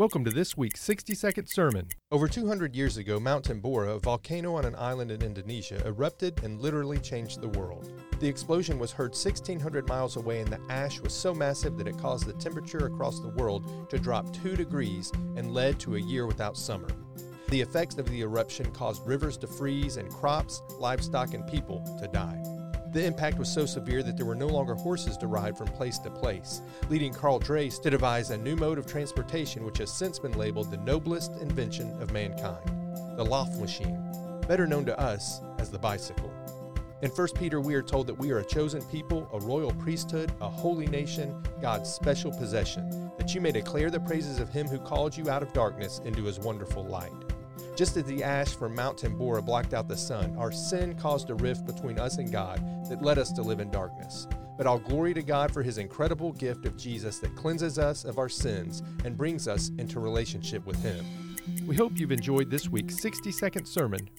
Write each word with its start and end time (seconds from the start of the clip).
Welcome 0.00 0.24
to 0.24 0.30
this 0.30 0.56
week's 0.56 0.80
60 0.80 1.14
second 1.14 1.46
sermon. 1.46 1.86
Over 2.10 2.26
200 2.26 2.74
years 2.74 2.96
ago, 2.96 3.20
Mount 3.20 3.44
Tambora, 3.44 3.96
a 3.96 3.98
volcano 3.98 4.54
on 4.54 4.64
an 4.64 4.74
island 4.76 5.10
in 5.10 5.20
Indonesia, 5.20 5.86
erupted 5.86 6.42
and 6.42 6.58
literally 6.58 6.96
changed 6.96 7.42
the 7.42 7.50
world. 7.50 7.92
The 8.18 8.26
explosion 8.26 8.78
was 8.78 8.92
heard 8.92 9.10
1,600 9.10 9.86
miles 9.86 10.16
away, 10.16 10.40
and 10.40 10.50
the 10.50 10.58
ash 10.70 11.00
was 11.00 11.12
so 11.12 11.34
massive 11.34 11.76
that 11.76 11.86
it 11.86 11.98
caused 11.98 12.24
the 12.24 12.32
temperature 12.32 12.86
across 12.86 13.20
the 13.20 13.28
world 13.28 13.90
to 13.90 13.98
drop 13.98 14.32
2 14.42 14.56
degrees 14.56 15.12
and 15.36 15.52
led 15.52 15.78
to 15.80 15.96
a 15.96 16.00
year 16.00 16.26
without 16.26 16.56
summer. 16.56 16.88
The 17.50 17.60
effects 17.60 17.98
of 17.98 18.08
the 18.08 18.22
eruption 18.22 18.72
caused 18.72 19.06
rivers 19.06 19.36
to 19.36 19.46
freeze 19.46 19.98
and 19.98 20.08
crops, 20.08 20.62
livestock, 20.78 21.34
and 21.34 21.46
people 21.46 21.84
to 22.00 22.08
die. 22.08 22.39
The 22.92 23.04
impact 23.04 23.38
was 23.38 23.48
so 23.48 23.66
severe 23.66 24.02
that 24.02 24.16
there 24.16 24.26
were 24.26 24.34
no 24.34 24.48
longer 24.48 24.74
horses 24.74 25.16
to 25.18 25.28
ride 25.28 25.56
from 25.56 25.68
place 25.68 25.98
to 26.00 26.10
place, 26.10 26.60
leading 26.88 27.12
Carl 27.12 27.38
Drais 27.38 27.78
to 27.78 27.90
devise 27.90 28.30
a 28.30 28.36
new 28.36 28.56
mode 28.56 28.78
of 28.78 28.86
transportation 28.86 29.64
which 29.64 29.78
has 29.78 29.92
since 29.92 30.18
been 30.18 30.36
labeled 30.36 30.72
the 30.72 30.76
noblest 30.78 31.36
invention 31.40 31.90
of 32.02 32.12
mankind, 32.12 32.68
the 33.16 33.24
Laufmaschine, 33.24 34.44
better 34.48 34.66
known 34.66 34.84
to 34.86 34.98
us 34.98 35.40
as 35.60 35.70
the 35.70 35.78
bicycle. 35.78 36.32
In 37.02 37.12
1 37.12 37.28
Peter, 37.36 37.60
we 37.60 37.74
are 37.74 37.82
told 37.82 38.08
that 38.08 38.18
we 38.18 38.32
are 38.32 38.40
a 38.40 38.44
chosen 38.44 38.82
people, 38.86 39.28
a 39.32 39.38
royal 39.38 39.72
priesthood, 39.74 40.32
a 40.40 40.48
holy 40.48 40.88
nation, 40.88 41.40
God's 41.62 41.88
special 41.88 42.32
possession, 42.32 43.12
that 43.18 43.36
you 43.36 43.40
may 43.40 43.52
declare 43.52 43.90
the 43.90 44.00
praises 44.00 44.40
of 44.40 44.48
him 44.48 44.66
who 44.66 44.80
called 44.80 45.16
you 45.16 45.30
out 45.30 45.44
of 45.44 45.52
darkness 45.52 46.00
into 46.04 46.24
his 46.24 46.40
wonderful 46.40 46.84
light. 46.84 47.29
Just 47.80 47.96
as 47.96 48.04
the 48.04 48.22
ash 48.22 48.48
from 48.48 48.74
Mount 48.74 48.98
Tambora 48.98 49.42
blocked 49.42 49.72
out 49.72 49.88
the 49.88 49.96
sun, 49.96 50.36
our 50.36 50.52
sin 50.52 50.94
caused 50.96 51.30
a 51.30 51.34
rift 51.36 51.64
between 51.64 51.98
us 51.98 52.18
and 52.18 52.30
God 52.30 52.62
that 52.90 53.00
led 53.00 53.16
us 53.16 53.32
to 53.32 53.40
live 53.40 53.58
in 53.58 53.70
darkness. 53.70 54.28
But 54.58 54.66
all 54.66 54.78
glory 54.78 55.14
to 55.14 55.22
God 55.22 55.50
for 55.50 55.62
his 55.62 55.78
incredible 55.78 56.32
gift 56.32 56.66
of 56.66 56.76
Jesus 56.76 57.20
that 57.20 57.34
cleanses 57.34 57.78
us 57.78 58.04
of 58.04 58.18
our 58.18 58.28
sins 58.28 58.82
and 59.06 59.16
brings 59.16 59.48
us 59.48 59.70
into 59.78 59.98
relationship 59.98 60.66
with 60.66 60.76
him. 60.82 61.06
We 61.66 61.74
hope 61.74 61.92
you've 61.96 62.12
enjoyed 62.12 62.50
this 62.50 62.68
week's 62.68 63.00
60 63.00 63.32
second 63.32 63.64
sermon 63.64 64.10